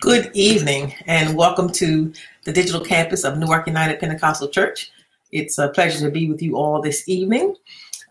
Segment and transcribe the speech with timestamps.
[0.00, 2.12] Good evening, and welcome to
[2.44, 4.92] the digital campus of Newark United Pentecostal Church.
[5.32, 7.56] It's a pleasure to be with you all this evening.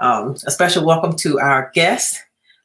[0.02, 2.22] Um, a special welcome to our guest.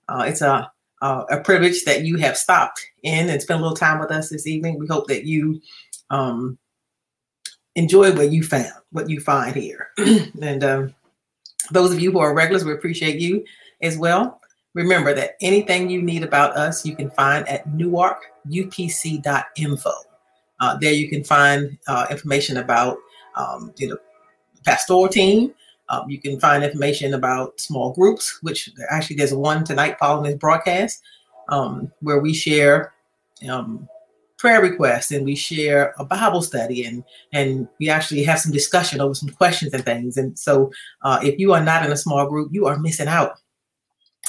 [0.09, 0.69] Uh, it's a,
[1.03, 4.29] a, a privilege that you have stopped in and spent a little time with us
[4.29, 4.77] this evening.
[4.77, 5.63] We hope that you
[6.11, 6.59] um,
[7.77, 9.91] enjoy what you found, what you find here.
[9.99, 10.95] and um,
[11.71, 13.45] those of you who are regulars, we appreciate you
[13.83, 14.41] as well.
[14.75, 17.73] Remember that anything you need about us, you can find at
[18.49, 19.93] newarkupc.info.
[20.61, 22.99] Uh, there you can find uh, information about
[23.37, 23.97] um, you know
[24.65, 25.53] pastoral team.
[25.89, 30.39] Um, you can find information about small groups, which actually there's one tonight following this
[30.39, 31.03] broadcast
[31.49, 32.95] um, where we share
[33.49, 33.89] um,
[34.39, 39.01] prayer requests and we share a Bible study and and we actually have some discussion
[39.01, 40.17] over some questions and things.
[40.17, 40.73] And so,
[41.03, 43.39] uh, if you are not in a small group, you are missing out.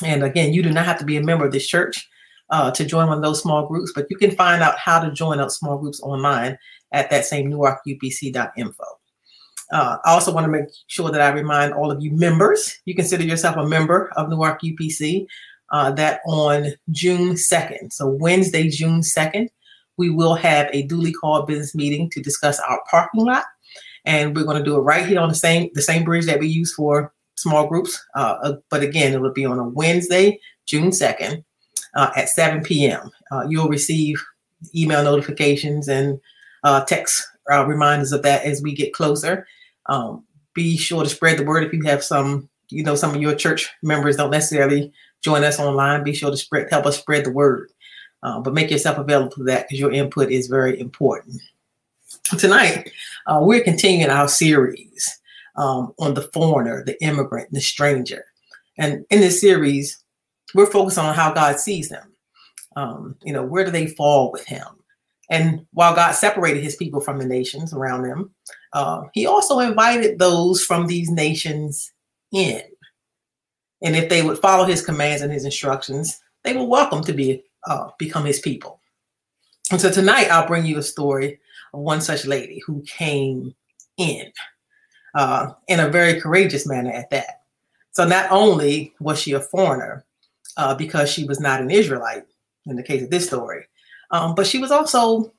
[0.04, 2.10] And again, you do not have to be a member of this church
[2.50, 5.12] uh, to join one of those small groups, but you can find out how to
[5.12, 6.58] join those small groups online
[6.92, 8.84] at that same newarkupc.info.
[9.72, 12.94] Uh, I also want to make sure that I remind all of you members, you
[12.94, 15.26] consider yourself a member of Newark UPC,
[15.72, 19.48] uh, that on June 2nd, so Wednesday, June 2nd,
[19.98, 23.46] we will have a duly called business meeting to discuss our parking lot.
[24.06, 26.40] And we're going to do it right here on the same the same bridge that
[26.40, 28.00] we use for small groups.
[28.16, 31.44] Uh, uh but again, it will be on a Wednesday, June 2nd
[31.96, 33.12] uh, at 7 p.m.
[33.32, 34.24] Uh, you'll receive
[34.76, 36.20] email notifications and
[36.64, 39.46] uh, text uh, reminders of that as we get closer.
[39.88, 43.22] Um, be sure to spread the word if you have some, you know, some of
[43.22, 44.92] your church members don't necessarily
[45.22, 46.04] join us online.
[46.04, 47.72] Be sure to spread, help us spread the word.
[48.22, 51.42] Uh, but make yourself available for that because your input is very important.
[52.38, 52.90] Tonight,
[53.28, 55.20] uh, we're continuing our series
[55.58, 58.24] um, on the foreigner, the immigrant, the stranger.
[58.78, 60.03] And in this series,
[60.54, 62.14] we're focused on how God sees them.
[62.76, 64.66] Um, you know, where do they fall with Him?
[65.30, 68.32] And while God separated His people from the nations around them,
[68.74, 71.92] uh, He also invited those from these nations
[72.32, 72.62] in.
[73.82, 77.44] And if they would follow His commands and His instructions, they were welcome to be
[77.66, 78.80] uh, become His people.
[79.72, 81.40] And so tonight, I'll bring you a story
[81.74, 83.56] of one such lady who came
[83.98, 84.32] in
[85.16, 87.42] uh, in a very courageous manner at that.
[87.92, 90.04] So not only was she a foreigner,
[90.58, 92.26] uh, because she was not an Israelite
[92.66, 93.66] in the case of this story.
[94.12, 95.34] Um, but she was also,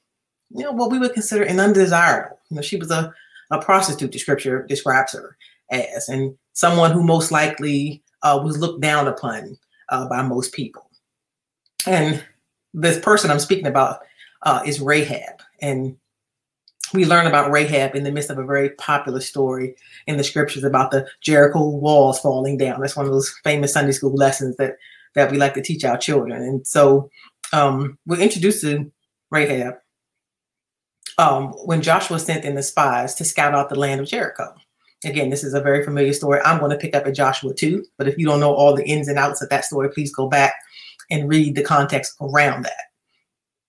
[0.50, 2.38] you know, what we would consider an undesirable.
[2.50, 3.12] You know, she was a,
[3.50, 5.36] a prostitute, the scripture describes her
[5.70, 9.56] as, and someone who most likely uh, was looked down upon
[9.90, 10.90] uh, by most people.
[11.86, 12.24] And
[12.72, 14.00] this person I'm speaking about
[14.42, 15.40] uh, is Rahab.
[15.60, 15.96] And
[16.92, 19.74] we learn about Rahab in the midst of a very popular story
[20.06, 22.80] in the scriptures about the Jericho walls falling down.
[22.80, 24.76] That's one of those famous Sunday school lessons that
[25.14, 26.32] that we like to teach our children.
[26.32, 27.10] And so
[27.52, 28.90] um, we're introduced to
[29.30, 29.74] Rahab
[31.18, 34.54] um, when Joshua sent in the spies to scout out the land of Jericho.
[35.04, 36.40] Again, this is a very familiar story.
[36.44, 38.86] I'm going to pick up at Joshua 2, but if you don't know all the
[38.86, 40.54] ins and outs of that story, please go back
[41.10, 42.72] and read the context around that.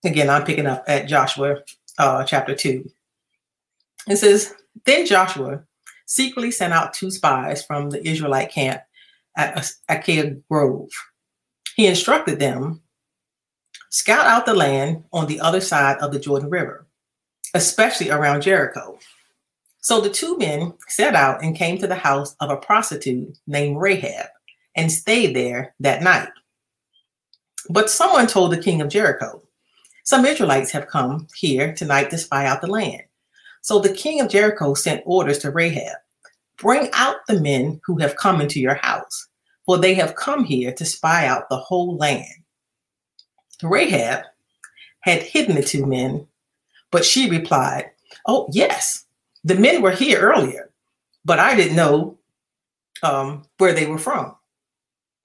[0.06, 1.58] Again, I'm picking up at Joshua
[1.98, 2.90] uh, chapter 2.
[4.08, 4.54] It says,
[4.86, 5.64] Then Joshua
[6.06, 8.82] secretly sent out two spies from the Israelite camp
[9.36, 10.90] at Acacia Grove
[11.75, 12.81] he instructed them
[13.90, 16.88] scout out the land on the other side of the Jordan River,
[17.53, 18.97] especially around Jericho.
[19.81, 23.78] So the two men set out and came to the house of a prostitute named
[23.78, 24.28] Rahab
[24.75, 26.30] and stayed there that night.
[27.69, 29.41] But someone told the king of Jericho,
[30.03, 33.03] Some Israelites have come here tonight to spy out the land.
[33.62, 35.97] So the king of Jericho sent orders to Rahab
[36.58, 39.28] Bring out the men who have come into your house
[39.66, 42.44] for they have come here to spy out the whole land.
[43.64, 44.24] Rahab
[45.02, 46.28] had hidden the two men,
[46.92, 47.92] but she replied,
[48.28, 49.06] Oh, yes,
[49.44, 50.72] the men were here earlier,
[51.24, 52.18] but I didn't know
[53.03, 54.36] um, where they were from.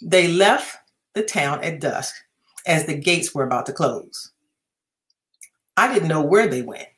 [0.03, 0.77] They left
[1.15, 2.15] the town at dusk
[2.67, 4.31] as the gates were about to close.
[5.77, 6.89] I didn't know where they went.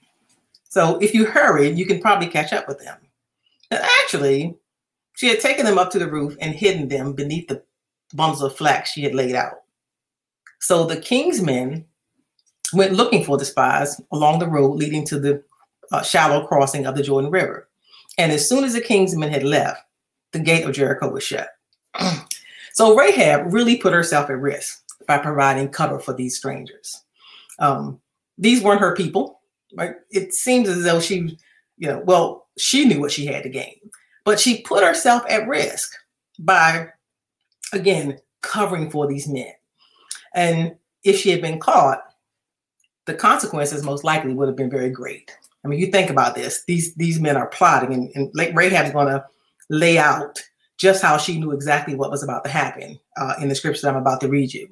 [0.68, 2.98] So if you hurry, you can probably catch up with them.
[3.70, 4.56] And actually,
[5.14, 7.62] she had taken them up to the roof and hidden them beneath the
[8.14, 9.62] bundles of flax she had laid out.
[10.60, 11.84] So the king's men
[12.72, 15.42] went looking for the spies along the road leading to the
[15.90, 17.68] uh, shallow crossing of the Jordan River.
[18.18, 19.80] And as soon as the king's men had left,
[20.32, 21.48] the gate of Jericho was shut.
[22.72, 27.02] so Rahab really put herself at risk by providing cover for these strangers.
[27.58, 28.00] Um,
[28.38, 29.40] these weren't her people,
[29.74, 29.94] right?
[30.10, 31.38] It seems as though she,
[31.76, 33.76] you know, well, she knew what she had to gain.
[34.24, 35.92] But she put herself at risk
[36.38, 36.88] by,
[37.72, 39.52] again, covering for these men.
[40.34, 42.02] And if she had been caught,
[43.06, 45.36] the consequences most likely would have been very great.
[45.64, 49.08] I mean, you think about this; these these men are plotting, and, and Rahab's going
[49.08, 49.24] to
[49.70, 50.40] lay out
[50.78, 53.96] just how she knew exactly what was about to happen uh, in the scripture I'm
[53.96, 54.68] about to read you.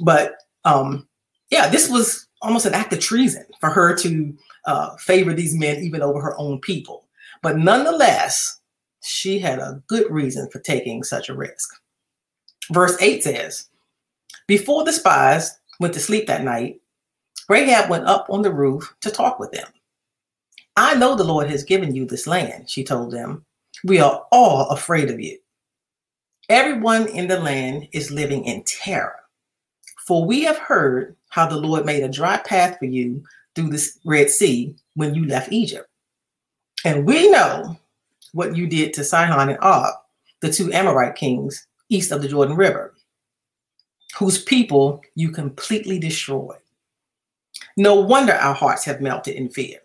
[0.00, 1.06] But um,
[1.50, 4.34] yeah, this was almost an act of treason for her to
[4.66, 7.06] uh, favor these men even over her own people.
[7.42, 8.60] But nonetheless,
[9.02, 11.68] she had a good reason for taking such a risk.
[12.70, 13.68] Verse 8 says,
[14.46, 16.80] Before the spies went to sleep that night,
[17.48, 19.68] Rahab went up on the roof to talk with them.
[20.76, 23.44] I know the Lord has given you this land, she told them.
[23.84, 25.38] We are all afraid of you.
[26.48, 29.16] Everyone in the land is living in terror.
[30.06, 33.22] For we have heard how the Lord made a dry path for you
[33.54, 35.88] through the Red Sea when you left Egypt.
[36.84, 37.78] And we know
[38.32, 39.92] what you did to Sihon and Og,
[40.40, 42.94] the two Amorite kings east of the Jordan River,
[44.18, 46.58] whose people you completely destroyed.
[47.76, 49.78] No wonder our hearts have melted in fear.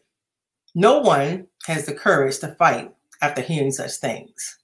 [0.74, 2.92] No one has the courage to fight
[3.22, 4.58] after hearing such things.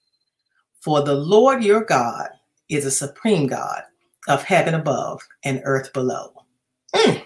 [0.82, 2.30] For the Lord your God
[2.70, 3.84] is a supreme God
[4.28, 6.34] of heaven above and earth below.
[6.96, 7.24] Mm.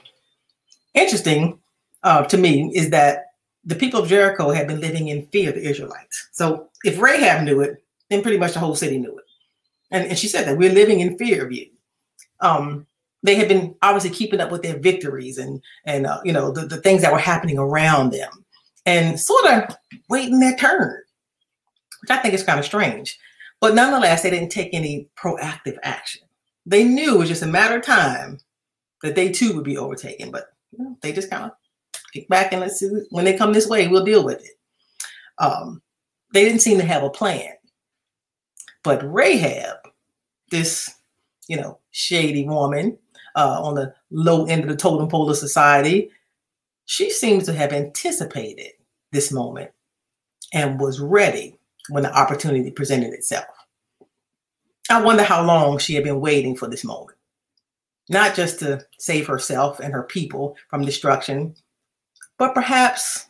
[0.94, 1.60] Interesting
[2.03, 3.26] uh, to me is that
[3.68, 6.30] the people of Jericho had been living in fear of the Israelites.
[6.31, 9.25] So if Rahab knew it, then pretty much the whole city knew it.
[9.92, 11.68] And, and she said that we're living in fear of you.
[12.40, 12.88] Um,
[13.24, 16.62] they had been obviously keeping up with their victories and and uh, you know the,
[16.62, 18.30] the things that were happening around them
[18.86, 19.75] and sort of
[20.08, 21.02] waiting their turn
[22.02, 23.18] which i think is kind of strange
[23.60, 26.22] but nonetheless they didn't take any proactive action
[26.66, 28.40] they knew it was just a matter of time
[29.02, 31.52] that they too would be overtaken but you know, they just kind of
[32.13, 34.51] kick back and let's see when they come this way we'll deal with it.
[35.39, 35.81] Um,
[36.33, 37.54] they didn't seem to have a plan.
[38.83, 39.77] But rahab
[40.50, 40.94] this
[41.48, 42.98] you know shady woman
[43.36, 46.09] uh, on the low end of the totem pole of society,
[46.86, 48.71] she seems to have anticipated
[49.12, 49.71] this moment
[50.53, 51.57] and was ready
[51.89, 53.45] when the opportunity presented itself.
[54.89, 57.18] I wonder how long she had been waiting for this moment,
[58.10, 61.56] not just to save herself and her people from destruction,
[62.38, 63.28] but perhaps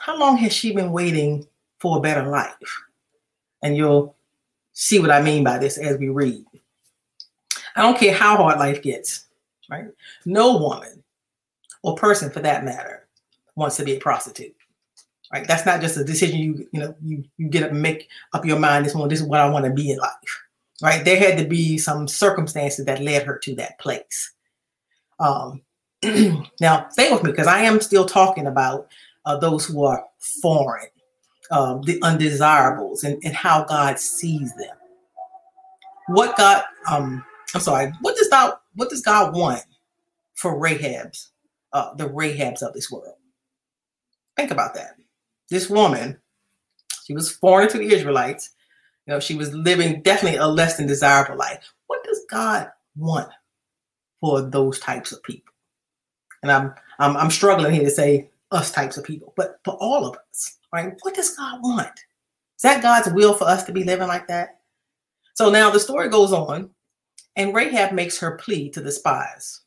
[0.00, 1.46] how long has she been waiting
[1.78, 2.82] for a better life?
[3.62, 4.16] And you'll
[4.72, 6.44] see what I mean by this as we read.
[7.76, 9.24] I don't care how hard life gets
[9.70, 9.86] right?
[10.24, 11.02] No woman
[11.82, 13.06] or person for that matter
[13.56, 14.54] wants to be a prostitute.
[15.32, 15.46] Right?
[15.46, 18.44] That's not just a decision you you know you you get up and make up
[18.44, 20.42] your mind this one this is what I want to be in life.
[20.82, 21.04] Right?
[21.04, 24.32] There had to be some circumstances that led her to that place.
[25.18, 25.62] Um
[26.60, 28.88] now stay with me because I am still talking about
[29.24, 30.04] uh, those who are
[30.42, 30.88] foreign,
[31.50, 34.76] um, the undesirables, and, and how God sees them.
[36.08, 37.24] What God, um,
[37.54, 39.62] I'm sorry, what does God what does God want
[40.34, 41.30] for Rahab's,
[41.72, 43.16] uh, the Rahabs of this world?
[44.36, 44.96] Think about that.
[45.48, 46.18] This woman,
[47.04, 48.50] she was foreign to the Israelites.
[49.06, 51.72] You know, she was living definitely a less than desirable life.
[51.86, 53.28] What does God want
[54.20, 55.53] for those types of people?
[56.44, 60.06] And I'm I'm, I'm struggling here to say us types of people, but for all
[60.06, 60.92] of us, right?
[61.00, 61.88] What does God want?
[61.88, 64.60] Is that God's will for us to be living like that?
[65.34, 66.70] So now the story goes on
[67.34, 69.62] and Rahab makes her plea to the spies.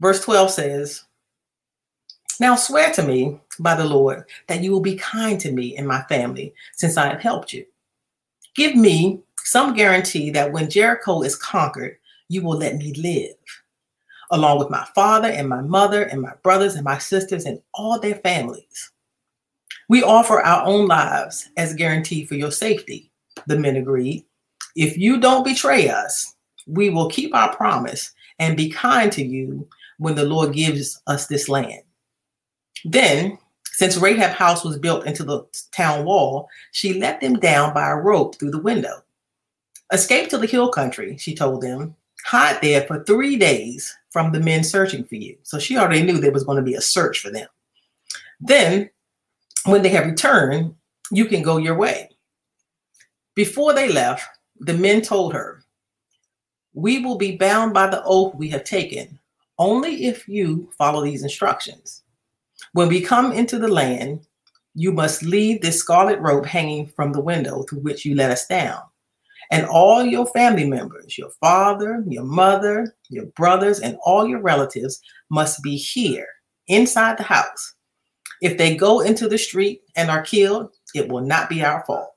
[0.00, 1.04] Verse 12 says,
[2.40, 5.86] Now swear to me by the Lord that you will be kind to me and
[5.86, 7.64] my family since I have helped you.
[8.54, 11.96] Give me some guarantee that when Jericho is conquered,
[12.28, 13.36] you will let me live,
[14.34, 18.00] along with my father and my mother and my brothers and my sisters and all
[18.00, 18.90] their families.
[19.88, 23.12] We offer our own lives as guarantee for your safety,
[23.46, 24.24] the men agreed.
[24.74, 26.34] If you don't betray us,
[26.66, 31.28] we will keep our promise and be kind to you when the Lord gives us
[31.28, 31.82] this land.
[32.84, 33.38] Then,
[33.72, 37.96] since Rahab's house was built into the town wall, she let them down by a
[37.96, 39.04] rope through the window.
[39.92, 41.94] Escape to the hill country, she told them.
[42.24, 45.36] Hide there for three days from the men searching for you.
[45.42, 47.48] So she already knew there was going to be a search for them.
[48.38, 48.88] Then,
[49.66, 50.76] when they have returned,
[51.10, 52.10] you can go your way.
[53.34, 54.22] Before they left,
[54.60, 55.64] the men told her,
[56.74, 59.18] we will be bound by the oath we have taken
[59.58, 62.04] only if you follow these instructions.
[62.72, 64.20] When we come into the land,
[64.76, 68.46] you must leave this scarlet rope hanging from the window through which you let us
[68.46, 68.78] down.
[69.50, 75.00] And all your family members, your father, your mother, your brothers, and all your relatives
[75.30, 76.26] must be here
[76.66, 77.74] inside the house.
[78.42, 82.10] If they go into the street and are killed, it will not be our fault.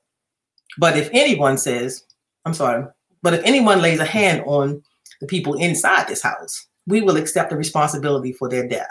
[0.78, 2.04] But if anyone says,
[2.44, 2.86] I'm sorry,
[3.22, 4.82] but if anyone lays a hand on
[5.20, 8.88] the people inside this house, we will accept the responsibility for their death.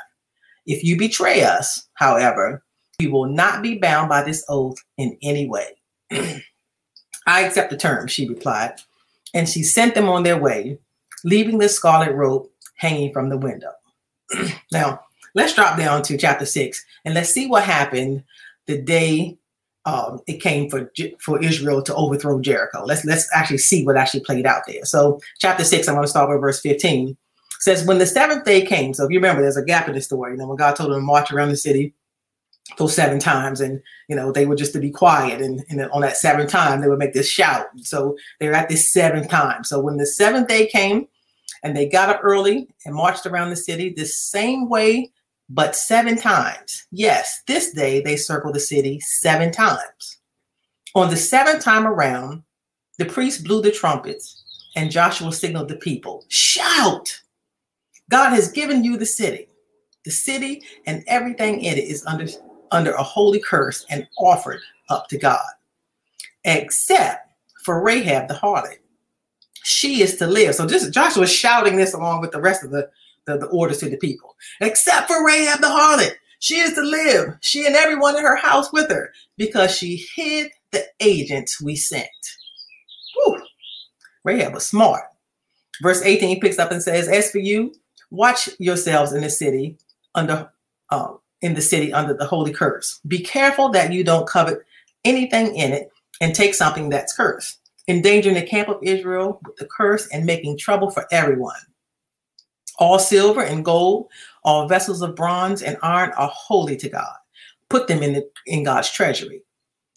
[0.66, 2.64] If you betray us, however,
[3.00, 5.76] we will not be bound by this oath in any way.
[7.28, 8.76] I accept the terms, she replied,
[9.34, 10.80] and she sent them on their way,
[11.24, 13.72] leaving the scarlet rope hanging from the window.
[14.72, 15.02] now,
[15.36, 18.24] let's drop down to chapter six and let's see what happened
[18.66, 19.38] the day
[19.86, 22.84] um, it came for for Israel to overthrow Jericho.
[22.84, 24.84] Let's let's actually see what actually played out there.
[24.84, 27.16] So, chapter six, I'm going to start with verse 15.
[27.62, 30.02] says, When the seventh day came, so if you remember, there's a gap in the
[30.02, 30.34] story.
[30.34, 31.94] You know, when God told them to march around the city
[32.78, 36.02] those seven times, and you know, they were just to be quiet, and, and on
[36.02, 37.68] that seventh time, they would make this shout.
[37.78, 39.64] So they're at this seventh time.
[39.64, 41.08] So when the seventh day came,
[41.64, 45.12] and they got up early and marched around the city the same way
[45.50, 46.86] but seven times.
[46.92, 50.18] Yes, this day they circled the city seven times.
[50.96, 52.44] On the seventh time around,
[52.98, 54.44] the priest blew the trumpets,
[54.76, 57.22] and Joshua signaled the people Shout!
[58.10, 59.48] God has given you the city.
[60.06, 62.28] The city and everything in it is under,
[62.72, 64.60] under a holy curse and offered
[64.90, 65.46] up to God,
[66.46, 67.32] except
[67.64, 68.78] for Rahab the harlot.
[69.64, 70.56] She is to live.
[70.56, 72.90] So just Joshua is shouting this along with the rest of the
[73.26, 76.14] the, the orders to the people, except for Rahab the harlot.
[76.40, 80.52] She is to live, she and everyone in her house with her, because she hid
[80.72, 82.08] the agents we sent.
[83.16, 83.42] Whew.
[84.24, 85.04] Rahab was smart.
[85.82, 87.74] Verse 18 picks up and says, As for you,
[88.12, 89.78] watch yourselves in the city
[90.16, 90.52] under
[90.90, 93.00] um, in the city under the holy curse.
[93.08, 94.60] Be careful that you don't covet
[95.06, 95.90] anything in it
[96.22, 100.58] and take something that's cursed, endangering the camp of Israel with the curse and making
[100.58, 101.60] trouble for everyone.
[102.80, 104.08] All silver and gold,
[104.44, 107.16] all vessels of bronze and iron are holy to God.
[107.70, 109.42] Put them in, the, in God's treasury.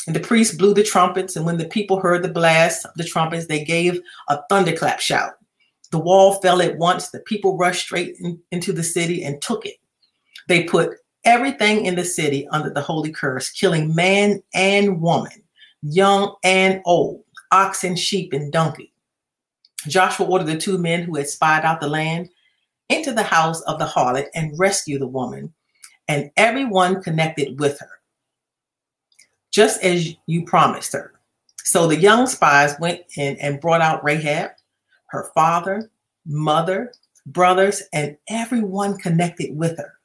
[0.07, 3.05] And the priests blew the trumpets, and when the people heard the blast of the
[3.05, 5.33] trumpets, they gave a thunderclap shout.
[5.91, 7.11] The wall fell at once.
[7.11, 9.77] The people rushed straight in, into the city and took it.
[10.49, 15.43] They put everything in the city under the holy curse, killing man and woman,
[15.83, 17.23] young and old,
[17.53, 18.93] oxen, sheep, and donkey.
[19.87, 22.29] Joshua ordered the two men who had spied out the land
[22.89, 25.53] into the house of the harlot and rescue the woman
[26.11, 28.01] and everyone connected with her,
[29.53, 31.13] just as you promised her.
[31.63, 34.51] So the young spies went in and brought out Rahab,
[35.07, 35.89] her father,
[36.27, 36.93] mother,
[37.27, 40.00] brothers, and everyone connected with her.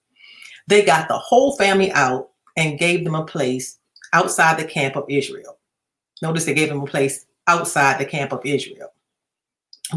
[0.68, 3.78] They got the whole family out and gave them a place
[4.14, 5.58] outside the camp of Israel.
[6.22, 8.92] Notice they gave them a place outside the camp of Israel.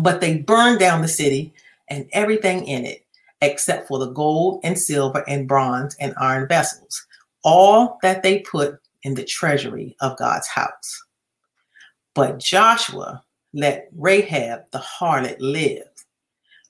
[0.01, 1.55] But they burned down the city
[1.89, 3.07] and everything in it,
[3.41, 7.07] except for the gold and silver and bronze and iron vessels,
[7.45, 11.05] all that they put in the treasury of God's house.
[12.15, 13.23] But Joshua
[13.55, 15.88] let Rahab the harlot live.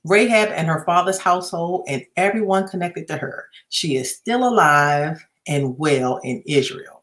[0.04, 5.78] Rahab and her father's household and everyone connected to her, she is still alive and
[5.78, 7.02] well in Israel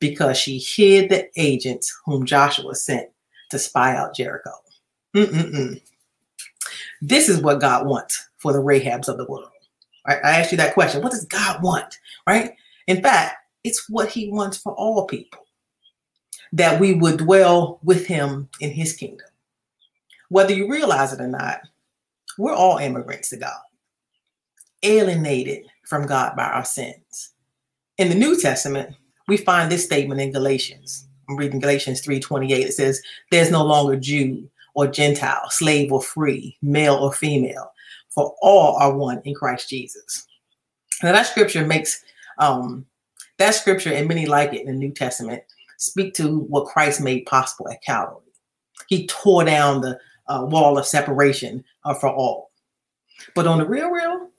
[0.00, 3.08] because she hid the agents whom Joshua sent
[3.50, 4.50] to spy out Jericho.
[5.14, 5.80] Mm-mm-mm.
[7.02, 9.50] This is what God wants for the Rahabs of the world.
[10.06, 11.02] I asked you that question.
[11.02, 11.98] What does God want?
[12.26, 12.52] Right?
[12.86, 15.46] In fact, it's what he wants for all people
[16.52, 19.26] that we would dwell with him in his kingdom.
[20.28, 21.60] Whether you realize it or not,
[22.40, 23.60] we're all immigrants to God,
[24.82, 27.32] alienated from God by our sins.
[27.98, 28.96] In the New Testament,
[29.28, 31.06] we find this statement in Galatians.
[31.28, 32.50] I'm reading Galatians 3:28.
[32.64, 37.72] It says, There's no longer Jew or Gentile, slave or free, male or female,
[38.08, 40.26] for all are one in Christ Jesus.
[41.02, 42.02] Now that scripture makes
[42.38, 42.86] um,
[43.36, 45.42] that scripture and many like it in the New Testament
[45.76, 48.24] speak to what Christ made possible at Calvary.
[48.88, 49.98] He tore down the
[50.30, 52.50] uh, wall of separation uh, for all.
[53.34, 54.30] But on the real, real,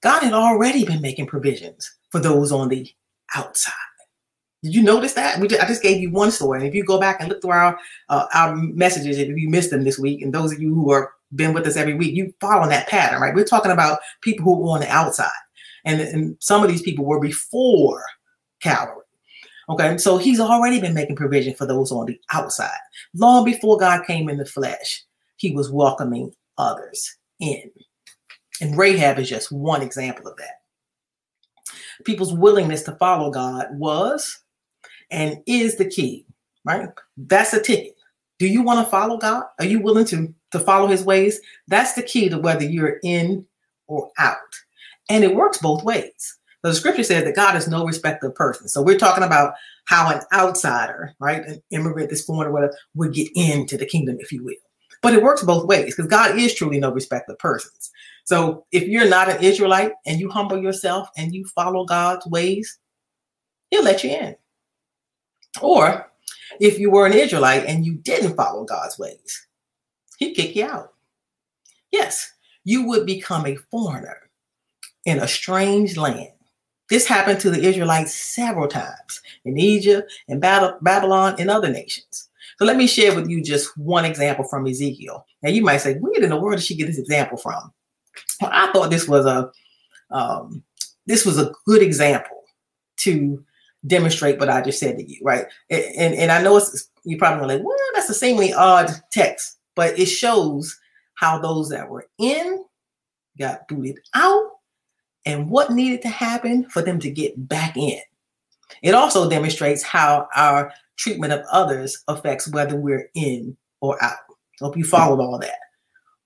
[0.00, 2.90] God had already been making provisions for those on the
[3.34, 3.72] outside.
[4.62, 5.38] Did you notice that?
[5.40, 6.58] We just, I just gave you one story.
[6.58, 9.70] And if you go back and look through our uh, our messages, if you missed
[9.70, 12.32] them this week, and those of you who are been with us every week, you
[12.40, 13.34] follow that pattern, right?
[13.34, 15.28] We're talking about people who were on the outside,
[15.84, 18.04] and, and some of these people were before
[18.60, 19.02] Calvary.
[19.68, 22.78] Okay, so he's already been making provision for those on the outside.
[23.14, 25.02] Long before God came in the flesh,
[25.44, 27.70] he was welcoming others in.
[28.62, 30.62] And Rahab is just one example of that.
[32.04, 34.40] People's willingness to follow God was
[35.10, 36.24] and is the key,
[36.64, 36.88] right?
[37.18, 37.94] That's a ticket.
[38.38, 39.44] Do you want to follow God?
[39.58, 41.38] Are you willing to, to follow his ways?
[41.68, 43.46] That's the key to whether you're in
[43.86, 44.38] or out.
[45.10, 46.38] And it works both ways.
[46.64, 48.72] So the scripture says that God is no respecter of persons.
[48.72, 49.52] So we're talking about
[49.84, 54.32] how an outsider, right, an immigrant, this foreigner, whatever, would get into the kingdom, if
[54.32, 54.54] you will.
[55.04, 57.90] But it works both ways because God is truly no respect of persons.
[58.24, 62.78] So if you're not an Israelite and you humble yourself and you follow God's ways,
[63.70, 64.34] he'll let you in.
[65.60, 66.10] Or
[66.58, 69.46] if you were an Israelite and you didn't follow God's ways,
[70.16, 70.94] he'd kick you out.
[71.90, 72.32] Yes,
[72.64, 74.16] you would become a foreigner
[75.04, 76.32] in a strange land.
[76.88, 82.30] This happened to the Israelites several times in Egypt, in Babylon, and other nations.
[82.58, 85.26] So let me share with you just one example from Ezekiel.
[85.42, 87.72] Now you might say, where in the world did she get this example from?
[88.40, 89.50] Well, I thought this was a
[90.10, 90.62] um,
[91.06, 92.42] this was a good example
[92.98, 93.44] to
[93.86, 95.46] demonstrate what I just said to you, right?
[95.70, 99.58] And and, and I know it's you're probably like, well, that's the seemingly odd text,
[99.74, 100.78] but it shows
[101.14, 102.64] how those that were in
[103.38, 104.50] got booted out
[105.26, 108.00] and what needed to happen for them to get back in.
[108.82, 114.16] It also demonstrates how our treatment of others affects whether we're in or out.
[114.60, 115.58] Hope you followed all that.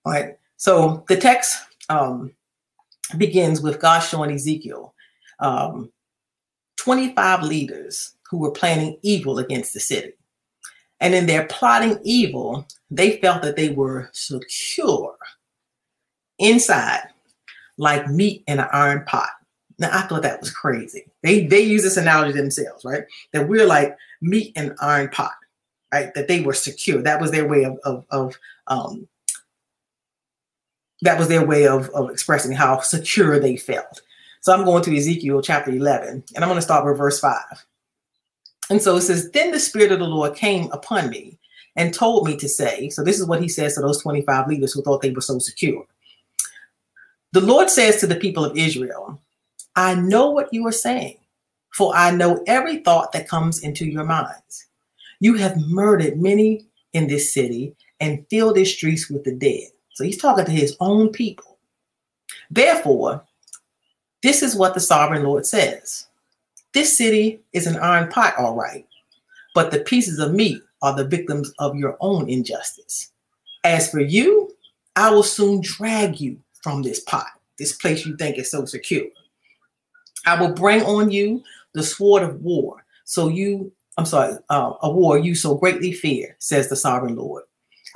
[0.04, 0.36] All right.
[0.56, 1.56] So the text
[1.88, 2.32] um,
[3.16, 4.94] begins with God showing Ezekiel
[5.40, 5.90] um,
[6.78, 10.12] 25 leaders who were planning evil against the city.
[11.00, 15.16] And in their plotting evil, they felt that they were secure
[16.38, 17.02] inside
[17.76, 19.30] like meat in an iron pot.
[19.78, 21.06] Now I thought that was crazy.
[21.22, 23.04] They they use this analogy themselves, right?
[23.32, 25.32] That we're like meat in iron pot,
[25.92, 26.12] right?
[26.14, 27.02] That they were secure.
[27.02, 29.06] That was their way of of, of um,
[31.02, 34.02] that was their way of, of expressing how secure they felt.
[34.40, 37.40] So I'm going to Ezekiel chapter 11, and I'm going to start with verse 5.
[38.70, 41.38] And so it says, Then the Spirit of the Lord came upon me
[41.78, 44.72] and told me to say, so this is what he says to those 25 leaders
[44.72, 45.86] who thought they were so secure.
[47.32, 49.20] The Lord says to the people of Israel,
[49.78, 51.18] I know what you are saying,
[51.70, 54.66] for I know every thought that comes into your minds.
[55.20, 59.68] You have murdered many in this city and filled its streets with the dead.
[59.94, 61.58] So he's talking to his own people.
[62.50, 63.24] Therefore,
[64.20, 66.08] this is what the sovereign Lord says
[66.74, 68.84] This city is an iron pot, all right,
[69.54, 73.12] but the pieces of meat are the victims of your own injustice.
[73.62, 74.50] As for you,
[74.96, 77.28] I will soon drag you from this pot,
[77.60, 79.06] this place you think is so secure.
[80.28, 82.84] I will bring on you the sword of war.
[83.04, 87.44] So you, I'm sorry, uh, a war you so greatly fear, says the sovereign Lord.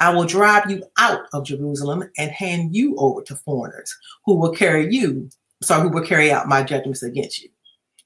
[0.00, 4.52] I will drive you out of Jerusalem and hand you over to foreigners who will
[4.52, 5.28] carry you,
[5.62, 7.50] sorry, who will carry out my judgments against you.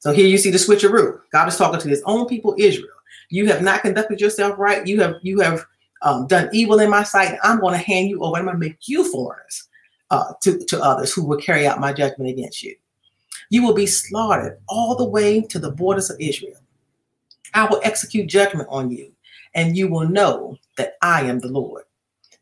[0.01, 1.21] So here you see the switcheroo.
[1.33, 2.91] God is talking to his own people, Israel.
[3.31, 4.87] You have not conducted yourself right.
[4.87, 5.65] You have you have
[6.03, 7.39] um, done evil in my sight.
[7.43, 8.37] I'm going to hand you over.
[8.37, 9.69] I'm going to make you foreigners
[10.11, 12.75] uh, to, to others who will carry out my judgment against you.
[13.51, 16.59] You will be slaughtered all the way to the borders of Israel.
[17.55, 19.13] I will execute judgment on you,
[19.55, 21.85] and you will know that I am the Lord.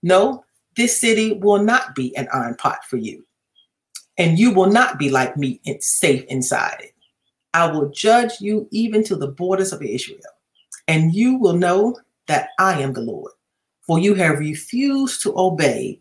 [0.03, 0.45] No,
[0.77, 3.25] this city will not be an iron pot for you,
[4.19, 6.95] and you will not be like me and safe inside it.
[7.53, 10.19] I will judge you even to the borders of Israel,
[10.88, 13.33] and you will know that I am the Lord.
[13.87, 16.01] For you have refused to obey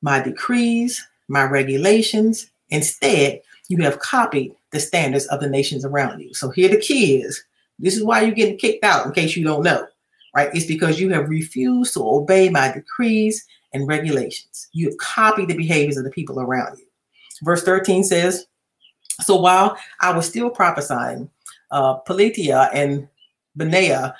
[0.00, 2.50] my decrees, my regulations.
[2.70, 6.32] Instead, you have copied the standards of the nations around you.
[6.34, 7.42] So here the key is
[7.78, 9.86] this is why you're getting kicked out, in case you don't know,
[10.34, 10.50] right?
[10.54, 14.68] It's because you have refused to obey my decrees and regulations.
[14.72, 16.86] You have copied the behaviors of the people around you.
[17.42, 18.46] Verse 13 says,
[19.22, 21.28] So while I was still prophesying,
[21.70, 23.08] uh, Pelatiah and
[23.56, 24.14] Benaiah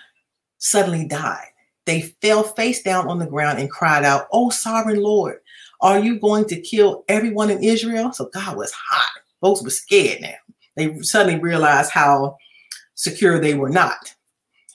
[0.58, 1.46] suddenly died.
[1.86, 5.38] They fell face down on the ground and cried out, Oh, sovereign Lord,
[5.80, 8.12] are you going to kill everyone in Israel?
[8.12, 9.22] So God was hot.
[9.46, 10.34] Folks were scared now.
[10.74, 12.36] They suddenly realized how
[12.96, 14.12] secure they were not.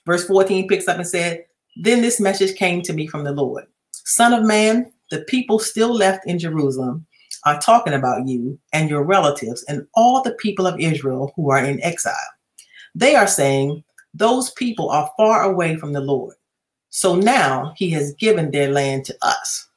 [0.06, 1.44] Verse 14 picks up and said,
[1.76, 5.94] Then this message came to me from the Lord Son of man, the people still
[5.94, 7.06] left in Jerusalem
[7.46, 11.62] are talking about you and your relatives and all the people of Israel who are
[11.62, 12.16] in exile.
[12.96, 16.36] They are saying, Those people are far away from the Lord.
[16.92, 19.68] So now he has given their land to us.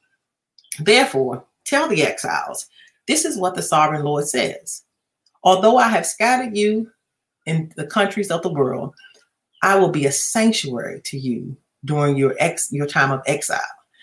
[0.79, 2.69] Therefore, tell the exiles,
[3.07, 4.84] this is what the sovereign Lord says.
[5.45, 6.91] Although I have scattered you
[7.45, 8.93] in the countries of the world,
[9.61, 11.55] I will be a sanctuary to you
[11.85, 13.61] during your ex your time of exile.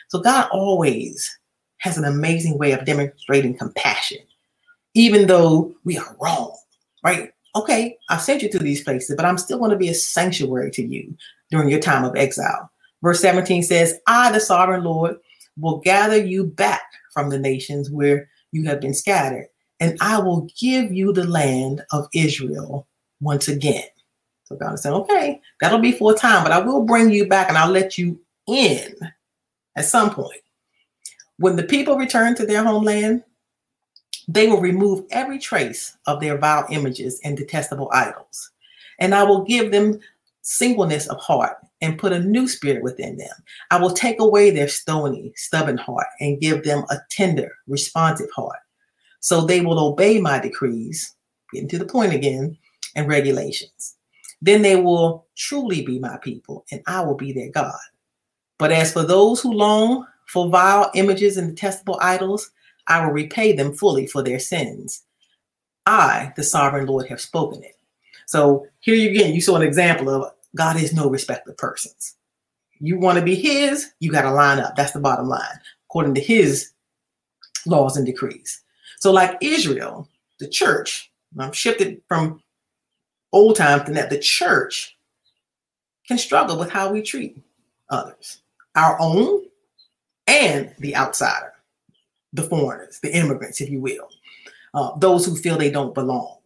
[0.08, 1.38] So God always
[1.78, 4.18] has an amazing way of demonstrating compassion,
[4.94, 6.56] even though we are wrong,
[7.04, 7.32] right?
[7.56, 10.70] Okay, I sent you to these places, but I'm still going to be a sanctuary
[10.72, 11.14] to you
[11.50, 12.70] during your time of exile.
[13.02, 15.16] Verse 17 says, I, the sovereign Lord,
[15.58, 19.48] will gather you back from the nations where you have been scattered,
[19.82, 22.86] and I will give you the land of Israel
[23.20, 23.82] once again.
[24.44, 27.48] So God said, okay, that'll be for a time, but I will bring you back
[27.48, 28.94] and I'll let you in
[29.74, 30.40] at some point.
[31.38, 33.24] When the people return to their homeland,
[34.28, 38.52] they will remove every trace of their vile images and detestable idols.
[39.00, 39.98] And I will give them
[40.42, 43.34] singleness of heart and put a new spirit within them.
[43.72, 48.60] I will take away their stony, stubborn heart and give them a tender, responsive heart.
[49.22, 51.14] So they will obey my decrees,
[51.52, 52.58] getting to the point again,
[52.96, 53.96] and regulations.
[54.42, 57.78] Then they will truly be my people, and I will be their God.
[58.58, 62.50] But as for those who long for vile images and detestable idols,
[62.88, 65.04] I will repay them fully for their sins.
[65.86, 67.76] I, the sovereign Lord, have spoken it.
[68.26, 72.16] So here you again, you saw an example of God is no respect of persons.
[72.80, 74.74] You want to be his, you got to line up.
[74.74, 76.72] That's the bottom line, according to his
[77.66, 78.61] laws and decrees.
[79.02, 82.40] So, like Israel, the church, I'm shifted from
[83.32, 84.96] old times to that, the church
[86.06, 87.36] can struggle with how we treat
[87.90, 88.42] others,
[88.76, 89.42] our own
[90.28, 91.52] and the outsider,
[92.32, 94.08] the foreigners, the immigrants, if you will,
[94.72, 96.36] uh, those who feel they don't belong.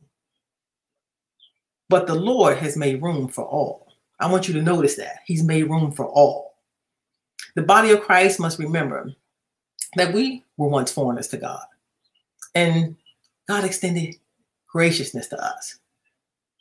[1.90, 3.92] But the Lord has made room for all.
[4.18, 5.18] I want you to notice that.
[5.26, 6.54] He's made room for all.
[7.54, 9.12] The body of Christ must remember
[9.96, 11.60] that we were once foreigners to God.
[12.56, 12.96] And
[13.46, 14.16] God extended
[14.66, 15.78] graciousness to us.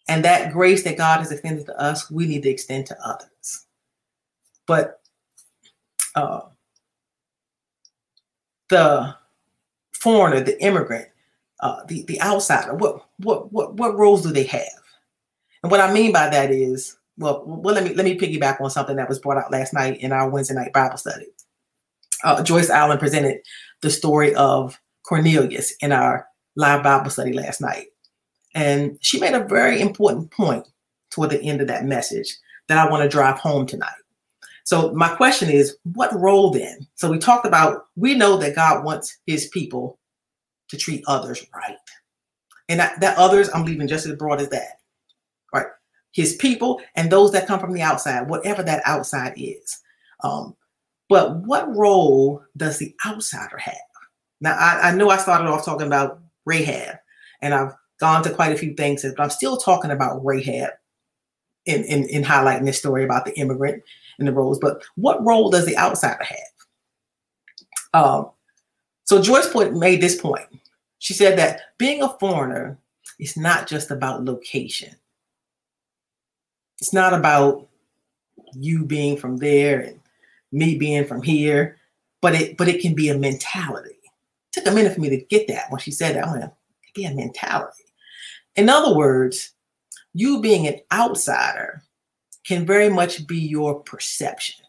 [0.09, 3.65] And that grace that God has extended to us, we need to extend to others.
[4.67, 4.99] But
[6.15, 6.41] uh,
[8.69, 9.15] the
[9.93, 11.07] foreigner, the immigrant,
[11.61, 14.61] uh, the, the outsider, what, what, what, what roles do they have?
[15.63, 18.69] And what I mean by that is, well, well, let me let me piggyback on
[18.69, 21.27] something that was brought out last night in our Wednesday night Bible study.
[22.25, 23.39] Uh, Joyce Allen presented
[23.81, 27.87] the story of Cornelius in our live Bible study last night,
[28.53, 30.67] and she made a very important point
[31.11, 32.35] toward the end of that message
[32.67, 33.89] that I want to drive home tonight.
[34.63, 36.87] So my question is, what role then?
[36.95, 39.99] So we talked about we know that God wants His people
[40.69, 41.77] to treat others right,
[42.69, 44.79] and that, that others I'm leaving just as broad as that
[45.55, 45.67] right?
[46.11, 49.79] His people and those that come from the outside, whatever that outside is.
[50.23, 50.55] Um,
[51.09, 53.75] but what role does the outsider have?
[54.41, 56.97] Now, I, I know I started off talking about Rahab,
[57.41, 60.71] and I've gone to quite a few things, but I'm still talking about Rahab
[61.65, 63.83] in, in, in highlighting this story about the immigrant
[64.19, 64.59] and the roles.
[64.59, 66.37] But what role does the outsider have?
[67.93, 68.29] Um,
[69.05, 70.47] so Joyce point made this point.
[70.99, 72.77] She said that being a foreigner
[73.19, 74.95] is not just about location
[76.79, 77.67] it's not about
[78.53, 79.99] you being from there and
[80.51, 81.77] me being from here,
[82.21, 83.94] but it but it can be a mentality.
[84.55, 86.25] Took a minute for me to get that when she said that.
[86.25, 87.83] I went, it be a mentality.
[88.55, 89.51] In other words,
[90.13, 91.83] you being an outsider
[92.45, 94.63] can very much be your perception,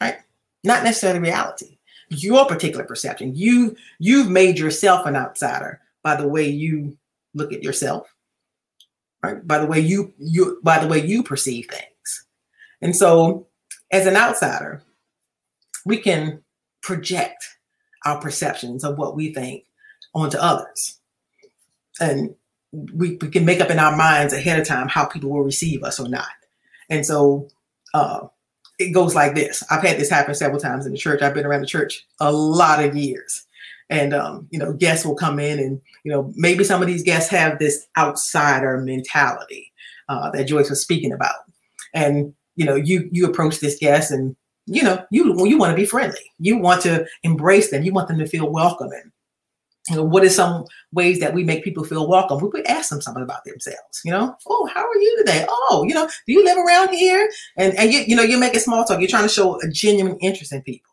[0.00, 0.16] right?
[0.64, 1.76] Not necessarily reality.
[2.08, 3.34] Your particular perception.
[3.34, 6.96] You you've made yourself an outsider by the way you
[7.34, 8.08] look at yourself,
[9.22, 9.46] right?
[9.46, 12.26] By the way you you by the way you perceive things.
[12.80, 13.48] And so
[13.92, 14.82] as an outsider,
[15.84, 16.42] we can
[16.80, 17.44] project
[18.04, 19.64] our perceptions of what we think
[20.14, 20.98] onto others.
[22.00, 22.34] And
[22.72, 25.82] we, we can make up in our minds ahead of time how people will receive
[25.82, 26.28] us or not.
[26.88, 27.48] And so
[27.94, 28.26] uh,
[28.78, 29.62] it goes like this.
[29.70, 31.22] I've had this happen several times in the church.
[31.22, 33.46] I've been around the church a lot of years
[33.90, 37.02] and um, you know guests will come in and you know maybe some of these
[37.02, 39.72] guests have this outsider mentality
[40.08, 41.34] uh, that joyce was speaking about
[41.92, 44.34] and you know you you approach this guest and
[44.66, 48.08] you know you you want to be friendly you want to embrace them you want
[48.08, 49.10] them to feel welcome and
[49.88, 52.38] you know, what are some ways that we make people feel welcome?
[52.38, 55.46] We would ask them something about themselves, you know, oh, how are you today?
[55.48, 57.28] Oh, you know, do you live around here?
[57.56, 59.00] And and you, you know, you're making small talk.
[59.00, 60.92] You're trying to show a genuine interest in people.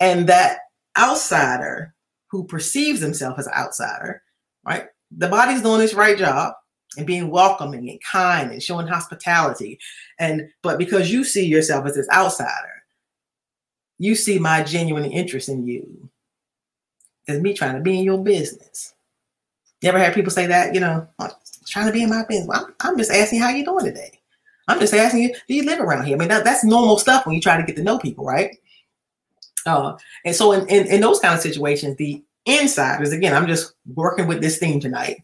[0.00, 0.58] And that
[0.98, 1.94] outsider
[2.28, 4.22] who perceives himself as an outsider,
[4.66, 4.86] right?
[5.16, 6.54] The body's doing its right job
[6.98, 9.78] and being welcoming and kind and showing hospitality.
[10.18, 12.75] And but because you see yourself as this outsider,
[13.98, 16.10] you see my genuine interest in you
[17.28, 18.94] as me trying to be in your business.
[19.80, 20.74] You ever had people say that?
[20.74, 21.08] You know,
[21.66, 22.46] trying to be in my business.
[22.46, 24.20] Well, I'm, I'm, just asking how you doing today.
[24.68, 26.16] I'm just asking you, do you live around here?
[26.16, 28.56] I mean, that, that's normal stuff when you try to get to know people, right?
[29.64, 33.74] Uh, and so in, in, in those kind of situations, the insiders, again, I'm just
[33.94, 35.22] working with this theme tonight,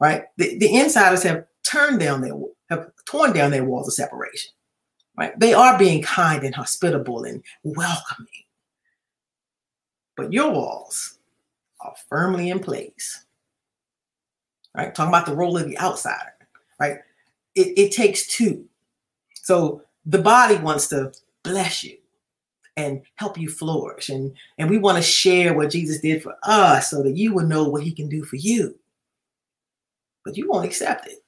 [0.00, 0.24] right?
[0.36, 2.34] The, the insiders have turned down their
[2.70, 4.50] have torn down their walls of separation.
[5.16, 5.38] Right?
[5.38, 8.28] They are being kind and hospitable and welcoming.
[10.16, 11.18] But your walls
[11.80, 13.24] are firmly in place.
[14.76, 14.94] Right?
[14.94, 16.34] Talking about the role of the outsider,
[16.80, 16.98] right?
[17.54, 18.64] It, it takes two.
[19.34, 21.12] So the body wants to
[21.44, 21.96] bless you
[22.76, 24.08] and help you flourish.
[24.08, 27.46] And, and we want to share what Jesus did for us so that you will
[27.46, 28.76] know what he can do for you.
[30.24, 31.22] But you won't accept it.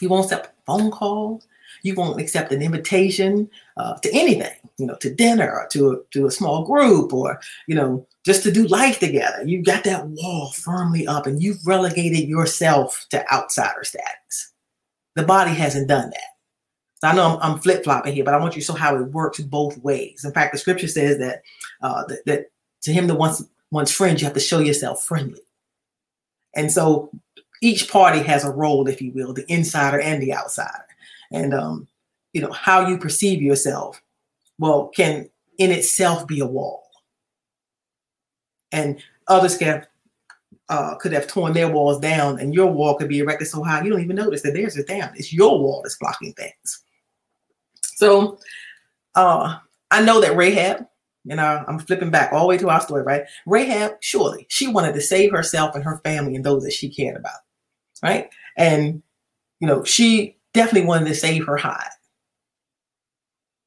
[0.00, 1.42] You won't accept phone call.
[1.86, 5.96] You won't accept an invitation uh, to anything, you know, to dinner or to a,
[6.12, 9.44] to a small group or, you know, just to do life together.
[9.44, 14.52] You've got that wall firmly up and you've relegated yourself to outsider status.
[15.14, 16.30] The body hasn't done that.
[17.00, 18.96] So I know I'm, I'm flip flopping here, but I want you to show how
[18.96, 20.24] it works both ways.
[20.24, 21.42] In fact, the scripture says that
[21.82, 22.50] uh, that, that
[22.82, 25.40] to him that wants wants friends, you have to show yourself friendly.
[26.54, 27.10] And so
[27.62, 30.84] each party has a role, if you will, the insider and the outsider.
[31.32, 31.88] And um,
[32.32, 34.02] you know how you perceive yourself,
[34.58, 36.82] well, can in itself be a wall.
[38.72, 39.86] And others can
[40.68, 43.82] uh, could have torn their walls down, and your wall could be erected so high
[43.82, 45.10] you don't even notice that theirs is down.
[45.14, 46.82] It's your wall that's blocking things.
[47.82, 48.38] So
[49.14, 49.58] uh,
[49.90, 50.86] I know that Rahab,
[51.24, 53.22] you know, I'm flipping back all the way to our story, right?
[53.46, 57.16] Rahab, surely she wanted to save herself and her family and those that she cared
[57.16, 57.40] about,
[58.02, 58.28] right?
[58.56, 59.02] And,
[59.60, 61.90] you know, she definitely wanted to save her hide.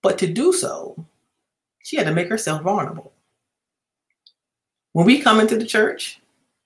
[0.01, 1.05] But to do so,
[1.83, 3.13] she had to make herself vulnerable.
[4.93, 6.19] When we come into the church,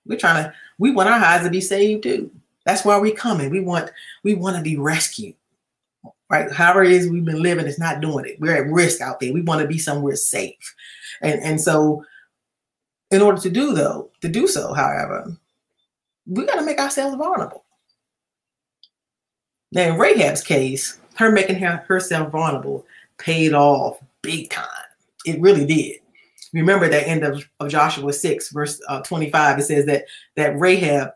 [0.06, 2.30] we're trying to, we want our hides to be saved too.
[2.64, 3.50] That's why we coming.
[3.50, 3.90] We want,
[4.22, 5.34] we want to be rescued.
[6.30, 6.50] Right?
[6.50, 8.40] However it is we've been living, it's not doing it.
[8.40, 9.32] We're at risk out there.
[9.32, 10.74] We want to be somewhere safe.
[11.20, 12.04] And and so
[13.10, 15.36] in order to do though, to do so, however,
[16.26, 17.63] we got to make ourselves vulnerable.
[19.74, 22.86] Now, in Rahab's case, her making her, herself vulnerable
[23.18, 24.66] paid off big time.
[25.26, 25.98] It really did
[26.54, 30.04] remember that end of, of Joshua 6, verse uh, 25, it says that
[30.36, 31.10] that Rahab,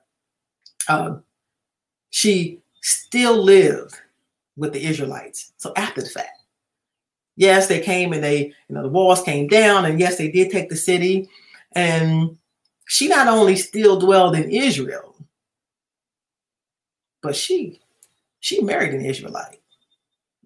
[0.88, 1.16] uh,
[2.10, 3.94] she still lived
[4.56, 5.52] with the Israelites.
[5.56, 6.42] So after the fact,
[7.36, 10.50] yes, they came and they, you know, the walls came down, and yes, they did
[10.50, 11.28] take the city.
[11.72, 12.36] And
[12.86, 15.14] she not only still dwelled in Israel,
[17.22, 17.80] but she
[18.40, 19.61] she married an Israelite.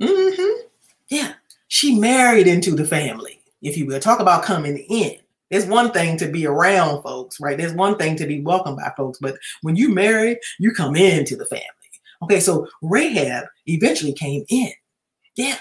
[0.00, 0.66] Mm-hmm.
[1.08, 1.34] Yeah,
[1.68, 4.00] she married into the family if you will.
[4.00, 5.16] Talk about coming in.
[5.50, 7.56] There's one thing to be around folks, right?
[7.56, 11.36] There's one thing to be welcomed by folks, but when you marry, you come into
[11.36, 11.66] the family.
[12.22, 14.72] Okay, so Rahab eventually came in.
[15.36, 15.58] Yeah.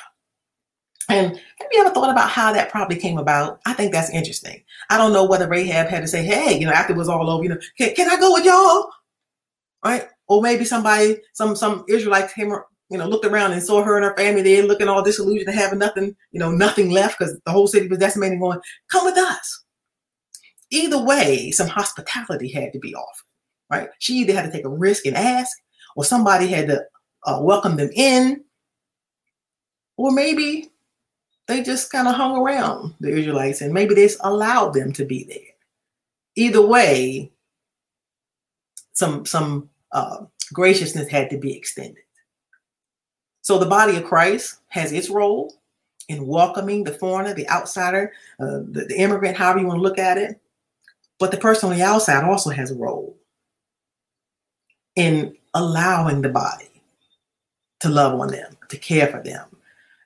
[1.09, 3.59] And have you ever thought about how that probably came about?
[3.65, 4.63] I think that's interesting.
[4.89, 7.29] I don't know whether Rahab had to say, hey, you know, after it was all
[7.29, 8.89] over, you know, can, can I go with y'all?
[9.83, 10.07] Right?
[10.31, 12.53] Or maybe somebody, some some Israelite came
[12.89, 15.79] you know, looked around and saw her and her family there looking all disillusioned having
[15.79, 19.63] nothing, you know, nothing left because the whole city was decimated, going, come with us.
[20.69, 23.25] Either way, some hospitality had to be offered,
[23.69, 23.89] right?
[23.99, 25.51] She either had to take a risk and ask,
[25.97, 26.81] or somebody had to
[27.25, 28.41] uh, welcome them in,
[29.97, 30.69] or maybe
[31.47, 35.25] they just kind of hung around the Israelites and maybe they allowed them to be
[35.25, 35.51] there.
[36.37, 37.33] Either way,
[38.93, 42.03] some some uh, graciousness had to be extended.
[43.41, 45.53] So the body of Christ has its role
[46.07, 49.97] in welcoming the foreigner, the outsider, uh, the, the immigrant, however you want to look
[49.97, 50.39] at it.
[51.19, 53.15] But the person on the outside also has a role
[54.95, 56.83] in allowing the body
[57.79, 59.45] to love on them, to care for them,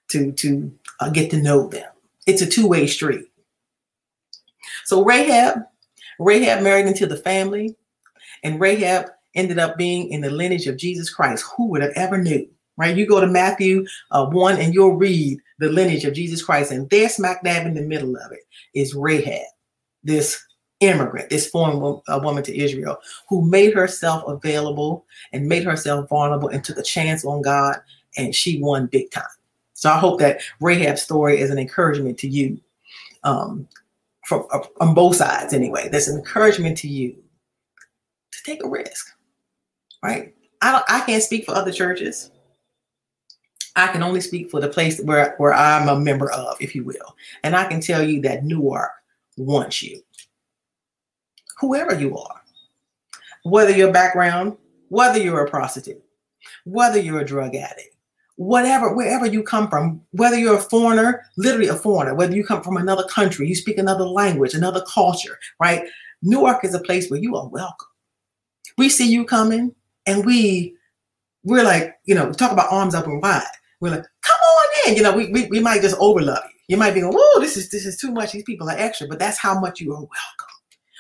[0.09, 1.89] to to uh, get to know them.
[2.27, 3.27] It's a two-way street.
[4.85, 5.65] So Rahab,
[6.19, 7.75] Rahab married into the family,
[8.43, 11.45] and Rahab ended up being in the lineage of Jesus Christ.
[11.55, 12.47] Who would have ever knew?
[12.77, 12.95] right?
[12.95, 16.89] You go to Matthew uh, 1 and you'll read the lineage of Jesus Christ, and
[16.89, 18.41] there, smack dab in the middle of it,
[18.73, 19.45] is Rahab,
[20.03, 20.41] this
[20.81, 22.97] immigrant, this foreign wo- woman to Israel,
[23.29, 27.77] who made herself available and made herself vulnerable and took a chance on God,
[28.17, 29.23] and she won big time.
[29.73, 32.59] So I hope that Rahab's story is an encouragement to you,
[33.23, 33.67] um,
[34.25, 35.87] from uh, on both sides anyway.
[35.89, 37.15] That's an encouragement to you
[38.31, 39.14] to take a risk,
[40.05, 40.33] right?
[40.61, 40.85] I don't.
[40.87, 42.31] I can't speak for other churches.
[43.75, 46.85] I can only speak for the place where, where I'm a member of, if you
[46.85, 47.15] will.
[47.43, 48.91] And I can tell you that Newark
[49.37, 50.01] wants you.
[51.59, 52.41] Whoever you are,
[53.43, 54.55] whether your background,
[54.87, 56.01] whether you're a prostitute,
[56.63, 57.95] whether you're a drug addict,
[58.37, 62.63] whatever, wherever you come from, whether you're a foreigner, literally a foreigner, whether you come
[62.63, 65.83] from another country, you speak another language, another culture, right?
[66.21, 67.87] Newark is a place where you are welcome.
[68.77, 70.75] We see you coming and we
[71.43, 73.43] we're like, you know, talk about arms open wide.
[73.79, 74.95] We're like, come on in.
[74.95, 76.51] You know, we, we, we might just overlove you.
[76.69, 78.31] You might be going, whoa, this is this is too much.
[78.31, 80.55] These people are extra, but that's how much you are welcome.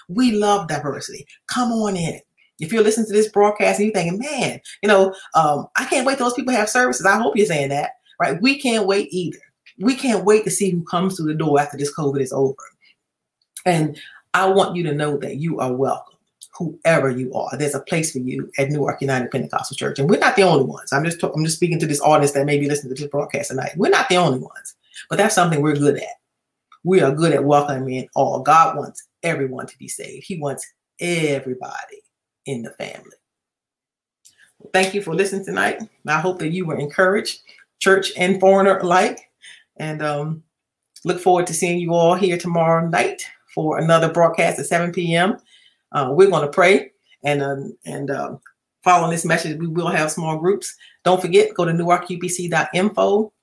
[0.07, 1.25] We love diversity.
[1.47, 2.19] Come on in.
[2.59, 6.05] If you're listening to this broadcast and you're thinking, man, you know, um, I can't
[6.05, 7.05] wait those people have services.
[7.05, 8.39] I hope you're saying that, right?
[8.41, 9.39] We can't wait either.
[9.79, 12.55] we can't wait to see who comes through the door after this COVID is over.
[13.65, 13.99] And
[14.33, 16.14] I want you to know that you are welcome,
[16.57, 17.49] whoever you are.
[17.57, 20.65] There's a place for you at Newark United Pentecostal Church, and we're not the only
[20.65, 20.93] ones.
[20.93, 23.49] I'm just I'm just speaking to this audience that may be listening to this broadcast
[23.49, 23.73] tonight.
[23.75, 24.75] We're not the only ones,
[25.09, 26.15] but that's something we're good at.
[26.83, 28.41] We are good at welcoming in all.
[28.41, 30.25] God wants everyone to be saved.
[30.25, 30.65] He wants
[30.99, 32.01] everybody
[32.45, 33.17] in the family.
[34.71, 35.81] Thank you for listening tonight.
[36.07, 37.41] I hope that you were encouraged,
[37.79, 39.29] church and foreigner alike.
[39.77, 40.43] And um,
[41.03, 43.21] look forward to seeing you all here tomorrow night
[43.53, 45.37] for another broadcast at 7 p.m.
[45.91, 46.91] Uh, we're going to pray
[47.23, 48.39] and um, and um,
[48.83, 50.73] following this message, we will have small groups.
[51.03, 53.33] Don't forget, go to newarkupc.info,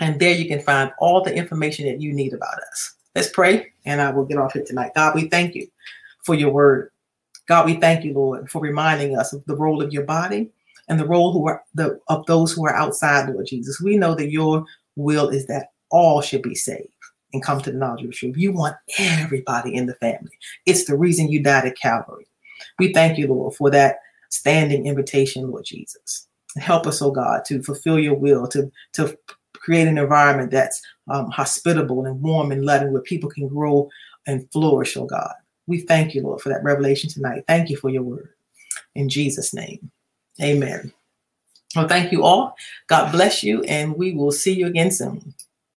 [0.00, 2.94] and there you can find all the information that you need about us.
[3.14, 4.92] Let's pray, and I will get off here tonight.
[4.94, 5.66] God, we thank you
[6.24, 6.90] for your word.
[7.48, 10.50] God, we thank you, Lord, for reminding us of the role of your body
[10.88, 13.80] and the role who are the of those who are outside, Lord Jesus.
[13.80, 14.64] We know that your
[14.96, 16.88] will is that all should be saved
[17.32, 18.36] and come to the knowledge of the truth.
[18.36, 20.38] You want everybody in the family.
[20.64, 22.26] It's the reason you died at Calvary.
[22.78, 23.98] We thank you, Lord, for that
[24.30, 26.28] standing invitation, Lord Jesus.
[26.56, 29.16] Help us, oh God, to fulfill your will, to, to
[29.54, 33.88] create an environment that's um, hospitable and warm and loving where people can grow
[34.26, 35.32] and flourish, oh God.
[35.66, 37.44] We thank you, Lord, for that revelation tonight.
[37.46, 38.30] Thank you for your word.
[38.94, 39.90] In Jesus' name,
[40.40, 40.92] amen.
[41.74, 42.56] Well, thank you all.
[42.86, 45.34] God bless you, and we will see you again soon.